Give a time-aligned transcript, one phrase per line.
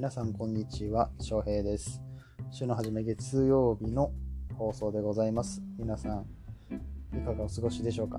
[0.00, 2.00] 皆さんこんにちは翔平です。
[2.50, 4.12] 週の初め月曜日の
[4.56, 5.60] 放送でございます。
[5.78, 6.26] 皆さん
[7.14, 8.18] いかがお過ごしでしょうか、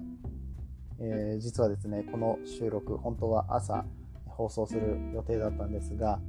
[0.99, 3.83] えー、実はですねこの収録本当は朝
[4.27, 6.19] 放送する予定だったんですが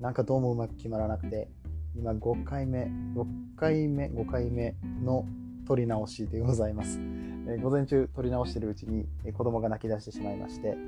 [0.00, 1.50] なんかどうもうまく決まらなくて
[1.94, 2.84] 今5回目
[3.14, 3.26] 6
[3.58, 5.26] 回目5回目の
[5.68, 10.78] 撮り直しでございます、えー、午前中撮り直してるうちに子供が泣き出してしまいまして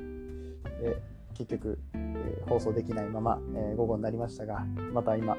[1.34, 5.36] 結局、えー、放送できないまま、えー、午後になりましたが、また今、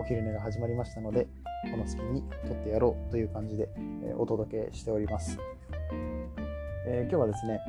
[0.00, 1.26] お昼寝が始まりましたので、
[1.70, 3.68] この隙に撮ってやろうという感じで、
[4.04, 5.38] え、お届けしております、
[6.86, 7.60] え今日はですね、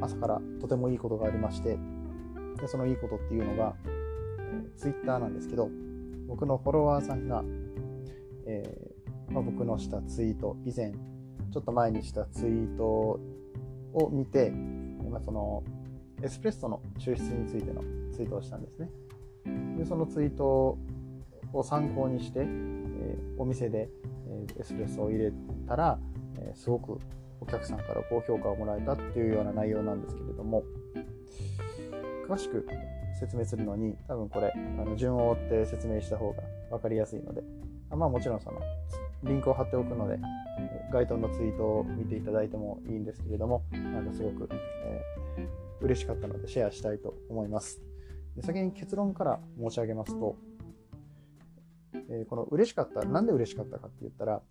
[0.00, 1.78] 朝からとてもいいことがありまして、
[2.60, 5.70] でそのいいことっていうのが、え、Twitter なんですけど、
[6.28, 7.42] 僕のフォロワーさんが、
[8.46, 8.90] え
[9.30, 15.62] まあ、僕のしたツイート、以前、ちょっと前にしたツイートを見て、まあ、その
[16.22, 17.82] エスプレッソの抽出についての
[18.12, 18.90] ツイートをしたんですね。
[19.78, 20.78] でそのツイート
[21.52, 23.88] を参考にして、えー、お店で、
[24.28, 25.32] えー、エスプレッソを入れ
[25.66, 25.98] たら、
[26.38, 26.98] えー、すごく
[27.40, 30.62] お客さんから高評価をもらえたっていうような内容なんですけれども
[32.28, 32.66] 詳しく
[33.18, 37.42] 説明するのに多分これあの順を追って説明した方が分かりやすいので
[37.90, 38.60] あまあもちろんその
[39.24, 40.18] リンクを貼っておくので
[40.92, 44.48] 該当のツイートを見ていただいてもいいんですけれどもなんかすごく、
[44.84, 47.80] えー嬉しかったのでシェアしたいと思います。
[48.36, 50.36] で先に結論から申し上げますと、
[52.08, 54.42] えー、この嬉しかった、なんで嬉しかったかって言ったら、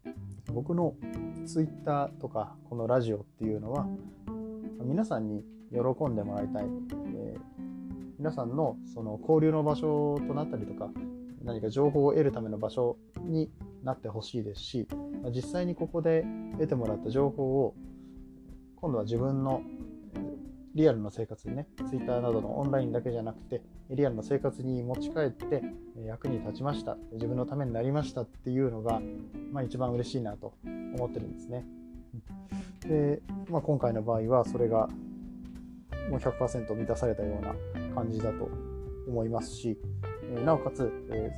[0.53, 0.95] 僕の
[1.45, 3.87] Twitter とかこのラジオっていうのは、
[4.83, 6.65] 皆さんに喜んでもらいたい、
[7.15, 7.41] えー、
[8.17, 10.89] 皆さんのその交流の場所となったりとか、
[11.43, 13.49] 何か情報を得るための場所に
[13.83, 14.87] なってほしいですし、
[15.33, 17.75] 実際にここで得てもらった情報を
[18.75, 19.61] 今度は自分の
[20.75, 25.63] リアルの生活にね、Twitter などのオンラインだけじゃなくて、リアルの生活に持ち帰って
[26.05, 29.01] 役に立ちました、自分のためになりましたっていうのが、
[29.51, 31.65] まあ、一番嬉しいなと思ってるんですね。
[32.81, 34.87] で、まあ、今回の場合はそれが
[36.09, 37.53] もう100%満たされたような
[37.95, 38.49] 感じだと
[39.07, 39.77] 思いますし、
[40.45, 41.31] なおかつ、え、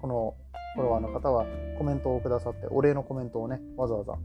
[0.00, 0.34] この
[0.74, 1.46] フォロワーの方は
[1.78, 4.16] コメントをくださって、お礼のコメントをね、わざわざ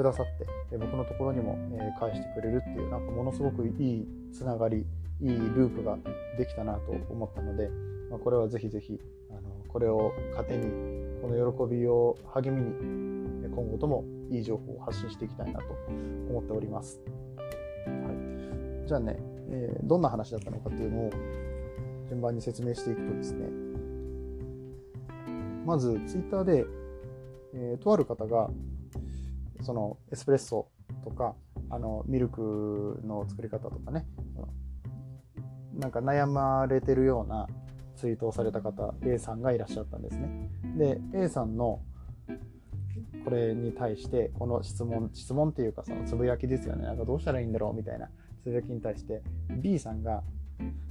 [0.00, 0.26] くださっ
[0.70, 4.86] て、僕のところにも、え返してくれるっていう、なんかものすごくいいつながり、
[5.20, 5.98] いいループが
[6.38, 7.68] できたなと思ったので、
[8.08, 10.64] まあ、これはぜひぜひ、あのこれを糧に、
[11.20, 15.66] この喜びを励みに、今後ともいい情報を発信していきたいなと
[16.30, 17.02] 思っております。
[17.84, 19.18] はい、じゃあね、
[19.50, 21.10] えー、どんな話だったのかっていうのを
[22.08, 23.46] 順番に説明していくとですね、
[25.66, 26.64] まずツイッターで、
[27.52, 28.48] えー、とある方が
[29.70, 30.68] そのエスプレッソ
[31.04, 31.36] とか
[31.70, 34.04] あのミルクの作り方とかね。
[35.74, 37.46] なんか悩まれてるような
[37.94, 40.50] ツイートをされた方 A さんがいらっしゃったんですね。
[40.76, 41.80] で A さんの
[43.24, 46.82] これに対してこの質問質問っていうかそのつぶやきですよね。
[46.82, 48.10] なんかどうしたらいいんだろうみたいな
[48.42, 49.22] つぶやきに対して
[49.62, 50.24] B さんが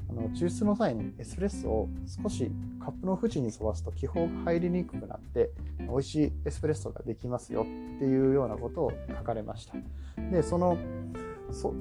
[0.09, 1.89] あの抽出の際にエスプレッソを
[2.21, 7.65] 少しカップの縁に沿わすと気泡が入りにくくなって美味しいエスプレッソができますよっ
[7.99, 9.75] ていうようなことを書かれました。
[10.31, 10.77] でその
[11.51, 11.73] そ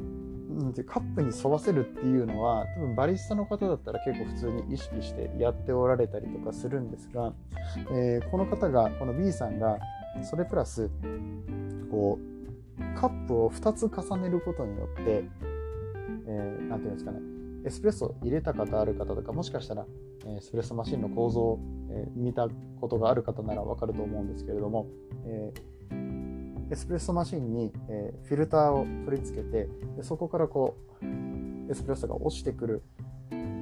[0.87, 7.33] カップに沿わせるっていうのは多分バリスタの方だったら結構普通に意識してやっておられたりとかするんですが、
[7.93, 9.78] えー、この方がこの B さんが
[10.22, 10.91] それプラス
[11.91, 15.25] こうカップを2つ重ねることによって
[16.27, 17.19] 何、えー、て言うんですかね
[17.65, 19.87] エスプレッソ入れた方ある方とかもしかしたら
[20.27, 21.61] エスプレッソマシンの構造を
[22.15, 22.49] 見た
[22.81, 24.87] ことがある方ならわかると思うんですけれども、
[25.25, 25.53] え
[26.71, 31.05] エスプレッソマシンに、えフィルターを取り付けてでそこからこう
[31.71, 32.83] エスプレッソが落ちてくる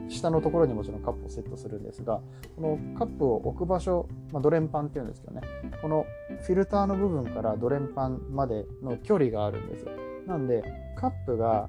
[0.08, 2.20] 下のところにもちろんカップをセットするんですが
[2.54, 5.42] このカップを置く場所、まあ、ドレンパンっていうんですけどね
[5.82, 6.06] この
[6.42, 9.84] フィルターの部分からドレンパンまでの距離があるんです。
[9.84, 9.90] よ
[10.26, 10.62] なんで
[10.96, 11.68] カップが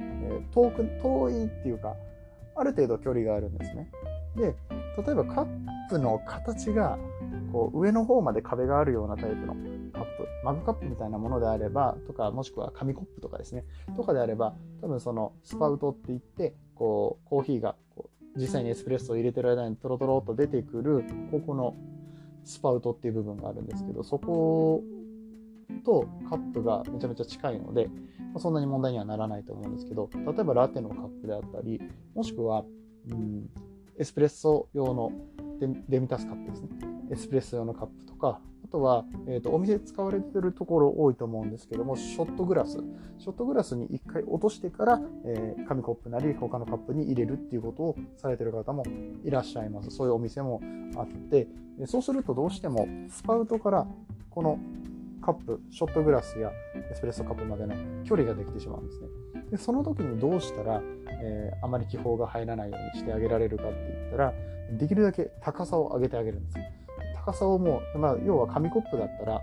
[0.00, 1.96] え、遠く遠いっていうか
[2.54, 3.90] ある程度距離があるんですね。
[4.36, 4.54] で
[5.06, 5.46] 例えばカッ
[5.88, 6.98] プの形が
[7.52, 9.54] こう上の方まで壁があるようなタイプの
[9.92, 13.64] カップマグカップみたいなものであればとかもしくは紙コップとかですね
[13.96, 21.74] とかであれば多分そのスパウトって言ってこうコーヒーがこう実際にエスプレッソを入れてる間にトロトロっと出てくるここの
[22.44, 24.82] スパウトっていう部分があるんですけどそこ
[25.84, 27.88] とカップがめちゃめちゃ近いので、
[28.34, 31.80] まそんなに問題にはならないと思うんですけど、例えばラテのカップであったり、
[32.14, 32.64] もしくは、
[33.10, 33.48] うん、
[33.98, 35.12] エスプレッソ用の
[35.88, 36.68] デミタスカップですね。
[37.10, 42.78] エスプレッソ用のカップとか、あとは、えーと、お店使われてるところ多いと思うんですけども、ショットグラス。
[43.18, 48.84] ショットグラスに1回落としてから、えー、紙コップなり他のカップに入れるっていうことをされてる方も
[49.24, 49.90] いらっしゃいます。
[49.90, 50.60] そういうお店も
[50.96, 51.46] あって、
[51.86, 53.86] そうするとどうしてもスパウトから
[54.30, 54.58] この
[55.26, 57.74] カップ、ショットグラスやエスプレッソカップまでの
[58.04, 59.08] 距離ができてしまうんですね。
[59.50, 60.80] でその時にどうしたら、
[61.20, 64.32] えー、あまり気泡が入らないようにしてあげられるかって言ったら、
[64.78, 66.64] できるだけ高さを上げてあげるんですよ。
[67.16, 69.40] 高さをもう、まあ、要は紙コップだったら、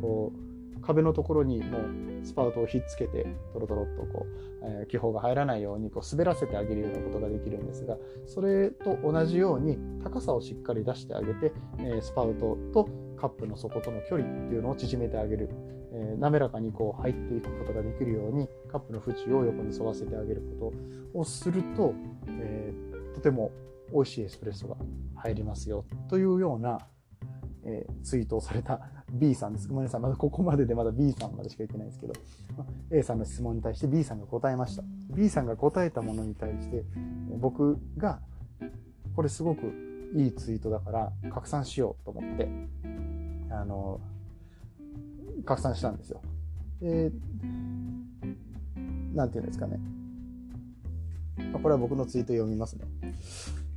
[0.00, 12.88] こう、壁のところにもうスパウトをひっつけて、トロトロっとこう、えー、気泡が入らないようにこう滑らせてあげるようなことができるんですが、それと同じように高さをしっかり出してあげて、えー、スパウトと
[13.24, 15.48] カップの底との距離っていうのを縮めてあげる、
[15.94, 20.72] えー、滑らかにこう入っていくことができるようにカップの縁を横に沿わせてあげるこ
[21.14, 21.94] とをすると、
[22.28, 23.50] えー、とても
[23.94, 24.76] 美味しいエスプレッソが
[25.14, 26.80] 入りますよというような、
[27.64, 28.78] えー、ツイートをされた
[29.10, 29.68] B さんです。
[29.68, 30.00] ごめんなさい。
[30.02, 32.12] まだここまででまだ B さんまでしか言ってないですけど、
[32.58, 34.82] ま A さんの質問に対して B さんが答えました。
[35.16, 36.84] B さんが答えたものに対して、
[37.38, 38.20] 僕が
[39.16, 39.72] これすごく
[40.14, 42.48] いいツイートだから拡散しようと思って、
[43.54, 44.00] あの、
[45.44, 46.20] 拡散したんですよ。
[46.80, 47.10] で、
[49.14, 49.78] なんていうんですかね。
[51.52, 52.86] これは僕のツイート読みますね。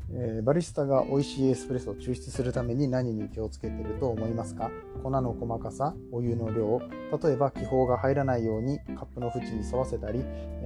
[0.09, 4.71] えー、バリスタが美味しいエスプレッソを抽出するために何に気をつけてると思いますか？
[5.03, 6.79] 粉の細かさ、お湯の量、
[7.21, 10.23] 例えば気泡が入らないようにカップの縁に沿わせたり、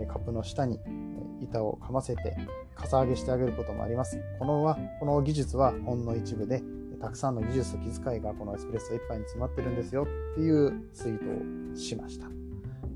[0.07, 0.79] カップの下に
[1.41, 2.37] 板をかませて
[2.75, 4.21] かさ上げしてあげることもあります。
[4.37, 6.61] このはこの技術はほんの一部で、
[7.01, 12.27] たくさんの技術と気遣いがこのエスプレッソ1杯に詰まってるんですよっていうツイートをしました。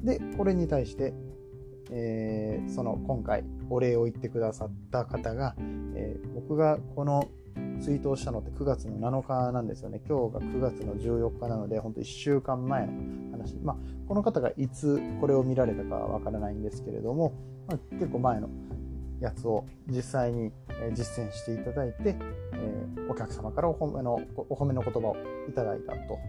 [0.04, 1.14] で、これに対して、
[1.92, 5.56] えー、その今回お礼を言ってくださった方が、
[5.96, 7.28] えー、僕がこの
[7.82, 10.02] ツイートをしたのって9月の7日なんですよね。
[10.08, 12.94] 今日が9月の14日なので、本当1週間前の
[13.32, 13.56] 話。
[13.58, 13.78] まあ、
[14.08, 17.34] この方がいつこれを見られたかはわからないんですけれども、
[17.68, 18.50] まあ、結構前の
[19.20, 20.52] やつを実際に
[20.94, 22.16] 実践していただいて、
[22.66, 24.20] えー、お客様からお褒めの
[24.50, 25.18] お褒めの言葉を
[25.48, 26.20] いただいたと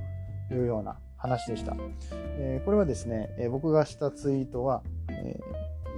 [0.54, 1.76] いうような話でした。
[2.38, 5.40] えー、これはですね、え、僕がしたツイートは、え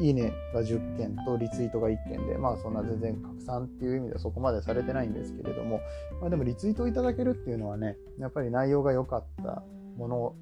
[0.01, 5.81] いいねが10件とリツイートが1件で、まあそんな全然拡散っていう意味ではそこまでされてないんですけれども、
[6.21, 9.63] まあでもリツイートをいただけるっていうのはね、やっぱり内容が良かった
[9.97, 10.37] ものを、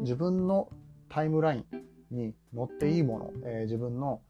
[0.00, 0.68] 自分の
[1.08, 1.64] タイムライン
[2.12, 4.20] に載っていいもの、えー、自分の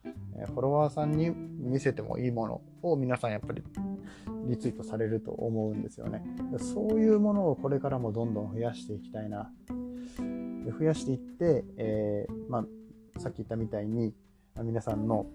[0.46, 3.62] フォロワーさんに見せてもいいものを皆さんやっぱり
[4.46, 6.24] リツイートされると思うんですよね。
[6.58, 9.50] そういうものをこれからもどんどん増やしていきたいな。
[10.78, 12.64] 増やしていって、えー、ま
[13.16, 14.14] あ、さっき言ったみたいに
[14.56, 15.26] 皆さんの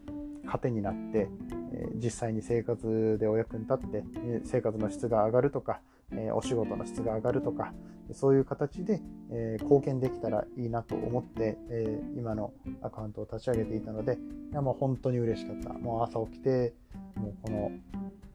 [0.46, 1.30] 糧になって、
[1.74, 4.04] え実際に生活でお役に立って、
[4.46, 5.82] 生活の質が上がるとか、
[6.14, 7.74] えお仕事の質が上がるとか、
[8.14, 9.02] そういう形で、
[9.32, 14.18] え貢献できたらいいなと思って、え今のアカウントを立ち上げていたので、
[14.52, 15.74] いやもう本当に嬉しかった。
[15.74, 16.74] もう朝起きて、
[17.16, 17.72] もうこの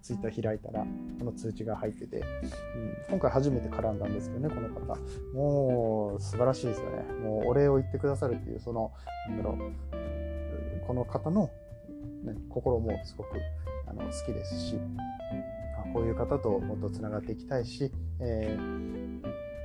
[0.02, 0.84] ツイッター開いたら、
[1.18, 2.24] この通知が入ってて、うん、
[3.08, 4.98] 今回初めて絡んだんですけどね、この方。
[5.32, 7.04] もう素晴らしいですよね。
[7.22, 8.92] もうお礼を言ってくださるっていう、その、
[9.28, 11.50] なんだろう、この方の、
[12.24, 13.38] ね、心もすごく
[13.86, 14.78] あの好きですし、
[15.92, 17.90] こういう方ともっとつながっていきたいし、
[18.20, 19.22] えー、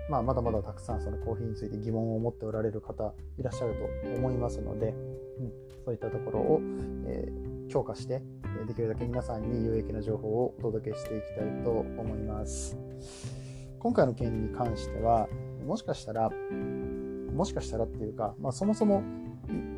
[0.09, 4.91] まあ、まだまだたくさんそのコーヒーについて疑問を持っておられる方いらっしゃると思いますので、う
[5.43, 5.51] ん、
[5.85, 6.61] そういったところを、
[7.07, 8.21] えー、強化して
[8.67, 12.77] できるだけ皆さんに有益な情報をお届けしていきたいと思います。
[13.79, 15.27] 今回の件に関しては
[15.65, 19.03] もしかしたらもしかしたらっていうか、まあ、そもそも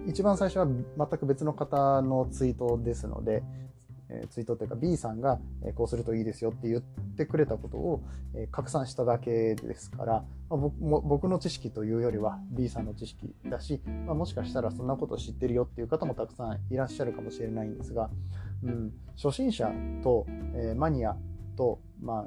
[0.08, 3.44] 一番最初は全く別の方のツイートですので、
[4.10, 10.13] えツイートというか B さんが、えこうするといいですよって言ってくれたことを、え拡散しただけですから、
[10.50, 18.10] まあ、僕も僕の知識というよりは B さんの知識だし、まあ、もしかしたらそんなこと知ってるよっていう方もたくさんいらっしゃるかもしれないんですが、
[18.63, 19.72] うん、初心者
[20.04, 20.25] と、
[20.56, 21.16] えマニア
[21.56, 22.25] と、まあ、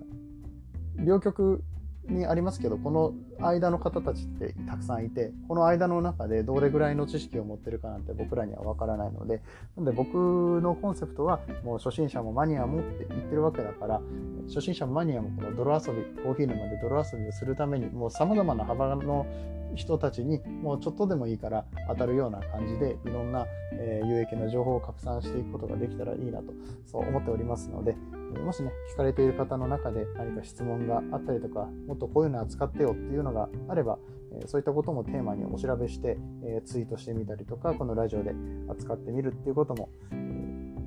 [0.98, 1.64] 両極
[2.08, 9.40] にありますけどこの間の方たちってたくさんいてこの間の中でどれぐらいの知識を持ってるかなんて僕らには分からないので
[9.76, 14.00] なので僕のコンセプトはもう初心者もマニアもって言ってるわけだから
[14.48, 19.26] 初心者もマニアもこの泥遊びコーヒー沼で泥遊びをするためにもう様々な幅の
[19.74, 26.52] 人たちにもうちょっとでもいいから当たるような感じでいろんな、え有益な情報を拡散していくことができたらいいなと
[26.86, 27.96] そう思っておりますので
[28.40, 33.98] もしね聞かれている方の中で何か質問があったりとかもっとこういうの扱ってよっていうのがあれば
[34.46, 36.16] そういったこともテーマにお調べして
[36.64, 38.32] ツイートしてみたりとかこのラジオで
[38.68, 39.88] 扱ってみるっていうことも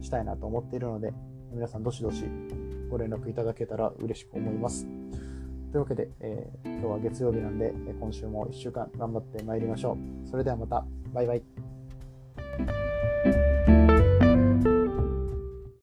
[0.01, 1.13] したいなと思っているので
[1.51, 2.25] 皆さんどしどし
[2.89, 4.87] ご連絡いただけたら嬉しく思います。
[5.71, 10.29] というわけで、えー今日は月曜日なんで、今週も1週間頑張ってまいりましょう。
[10.29, 11.54] それではまた、バイバイ。